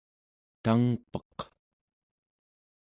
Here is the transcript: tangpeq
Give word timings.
tangpeq 0.63 1.37